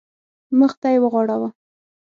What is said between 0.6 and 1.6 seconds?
ته یې وغوړاوه.